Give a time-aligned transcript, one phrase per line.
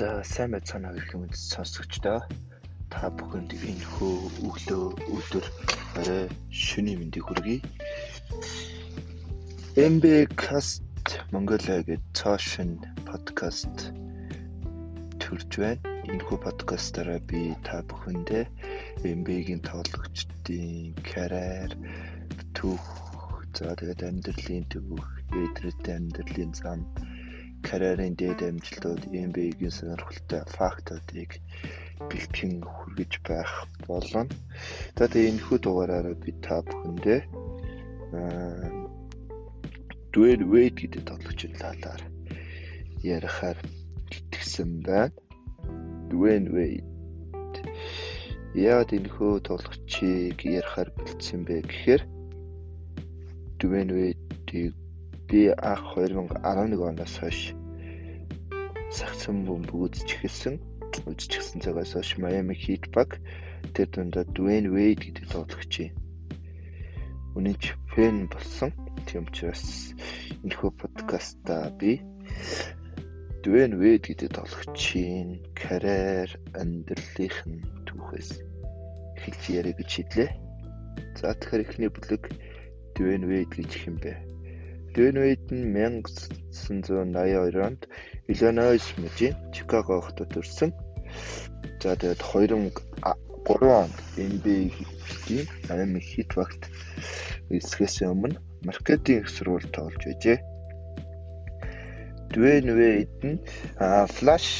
[0.00, 2.20] За сайн байцгаана гэх юм сонсогчдоо
[2.92, 4.16] та бүхэнд энэ хөө
[4.48, 4.84] өглөө
[5.16, 5.46] өдөр
[6.00, 7.60] орой шөнийн мэндийг хүргэе.
[9.92, 10.04] MB
[10.40, 10.88] Cast
[11.36, 13.92] Mongolia гэж цаашин подкаст
[15.20, 15.84] төрж байна.
[16.08, 18.44] Энэ хөө подкастаараа би та бүхэндээ
[19.04, 21.76] MB-гийн тоглогчдын карьер
[22.56, 22.88] түүх
[23.52, 25.08] за тэгээд амьдралын түүх,
[25.44, 26.88] эдрэтэ амьдралын зам
[27.68, 31.30] карьерийн дээд амжилтууд MBA-гийн сонирхолтой фактуудыг
[32.08, 33.52] бэлтгэн хүргэж байх
[33.88, 34.22] болно.
[34.96, 37.20] За тэгээ энэ хүү дугаараараа би та бүхэндээ
[40.12, 42.02] Dwayne Wade гэдэг тоглогчийн талаар
[43.04, 43.58] ярихаар
[44.10, 45.14] итгэсэн байна.
[46.10, 46.90] Dwayne Wade
[48.58, 52.02] яагаад энэ хөө тоглогчийг ярихаар бэлдсэн бэ гэхээр
[53.62, 54.74] Dwayne Wade-ийг
[55.30, 57.54] би анх 2011 оноос хойш
[58.90, 60.54] сагсан бөмбөг үзэж эхэлсэн.
[61.06, 63.22] Үзэж эхэлсэн цагаас хойш Miami Heat баг
[63.70, 65.94] тэр дундаа Dwayne Wade гэдэг тоглогч юм.
[67.38, 67.62] Үнэнч
[67.94, 68.74] фэн болсон.
[69.06, 69.94] Тийм учраас
[70.42, 72.02] энэхүү подкаста би
[73.46, 78.30] Dwayne Wade гэдэг тоглогчийн карьер амьдралынх нь түүхээс
[79.14, 80.30] эхэлж яриа гэж шийдлээ.
[81.22, 82.34] За тэгэхээр эхний бүлэг
[82.98, 84.29] Dwayne Wade гэж хэм бэ?
[84.94, 87.82] Дэнвейд нь 1982 онд
[88.30, 90.70] Иллинойс мужийн Чикаго хотод төрсэн.
[91.82, 96.62] За тэгээд 2003 онд NBA-ийн Miami Heat багт
[97.54, 100.38] эсрэхээс өмнө маркетинг сургууль тоолж байжээ.
[102.34, 103.38] Dwayne Wade нь
[104.16, 104.50] Flash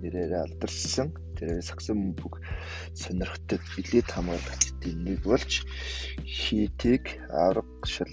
[0.00, 1.08] нэрээр алдарсан.
[1.36, 2.40] Тэр сагсан бүх
[2.96, 5.52] сонирхдаг элит хамгаалагчдын нэг болж
[6.24, 8.12] Heat-ийг авраг шал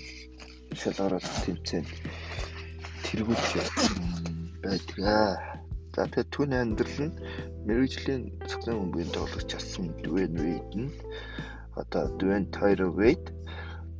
[0.79, 1.85] шалгараас тэмцээн
[3.03, 3.47] тэргүүлж
[4.63, 5.51] байдаг.
[5.91, 7.19] За тэгээд түүний амьдрал нь
[7.67, 10.91] мэрэгжлийн цогцын өмгийн тоглогч асан Dwayne Wade нь
[11.81, 13.27] одоо Dwayne Tyler Wade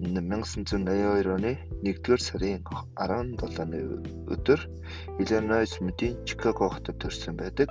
[0.01, 1.51] 1982 оны
[1.83, 3.79] 1-р сарын 17-ны
[4.33, 4.59] өдөр
[5.21, 7.69] Illinois мужийн Chicago хотод төрсэн байдаг.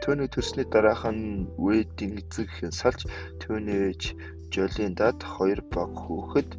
[0.00, 2.48] Түүний төрсний дараах нь Wade-ийн эцэг
[2.80, 3.04] салж
[3.42, 4.02] түүний ээж
[4.54, 6.50] Jolene дад хоёр баг хүүхэд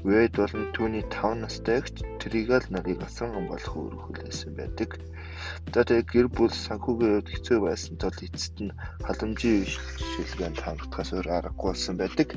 [0.00, 4.96] Вэд болон түүний 5 настай эгч Тригал нарыг асан болох өргөхөлсэн байдаг.
[5.76, 8.72] За тэгээ гэр бүл санхүүгийн хувьд хэцүү байсан тул эцэст нь
[9.04, 12.28] халамжийн шилжүүлгээнд хамрагдахаас өөр аргагүй болсон байдаг.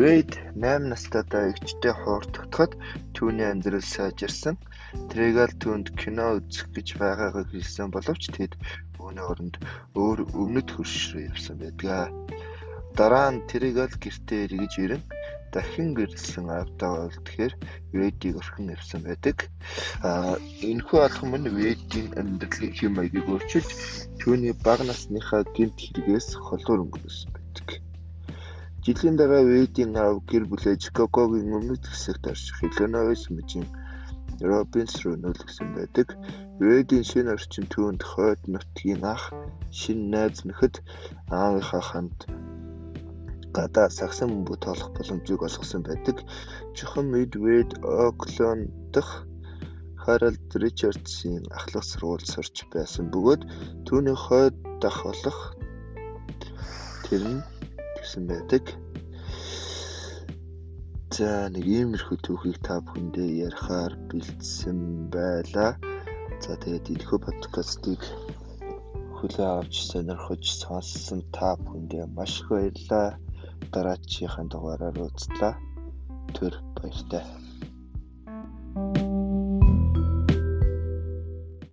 [0.00, 2.72] Вэд 8 настайдаа эгчтэй хуурдагдахад
[3.12, 4.56] түүний амьдрал сайжирсан.
[5.12, 8.56] Тригал түүнд кино үзэх гэж байгаагаа хэлсэн боловч тэд
[8.96, 9.60] үүний оронд
[9.92, 12.16] өөр өмнөд хөрш рүү явсан байдаг.
[12.96, 15.02] Дараа нь Тригал гэртээ эргэж ирэн
[15.52, 17.54] дахин гэрэлсэн авдаа болдгохээр
[17.96, 19.36] Ведийг орхин явсан байдаг.
[20.08, 20.36] Аа
[20.70, 23.70] энэхүү алхам нь Ведийн амьдралын хэм маягийг өөрчилж
[24.20, 27.66] түүний бага насныхаа гэмт хэрэгээс холдуур өнгөрсөн байдаг.
[28.84, 33.66] Жилийн дараа Ведийн аав гэр бүлээ Чикагогийн өмнөд хэсэгт орших Иллинойс мужийн
[34.40, 36.08] Робинс руу нөлгсөн байдаг.
[36.60, 39.24] Ведийн шинэ орчин түүнд хойд нутгийн ах,
[39.78, 40.74] шинэ найз нөхөд
[41.40, 42.18] аавынхаа хамт
[43.56, 46.16] гадаа сагсан бөмбөг тоолох боломжийг олгосон байдаг.
[46.76, 49.14] Чухам Midway Oakland дахь
[50.02, 53.42] Харалд Ричардсын ахлах сургуульд сурч байсан бөгөөд
[53.86, 55.40] түүний хойд дах болох
[57.04, 57.42] тэр нь
[58.00, 58.64] гэсэн байдаг.
[61.16, 64.78] За нэг иймэрхүү түүхийг та бүхэндээ ярихаар бэлдсэн
[65.12, 65.72] байлаа.
[66.44, 68.00] За тэгээд энэхүү подкастыг
[69.16, 73.08] хүлээн авч сонирхож сонссон та бүхэндээ маш их баярлалаа
[73.72, 75.54] дараачихын дугаараар уулзлаа.
[76.34, 77.24] Түр баяртай.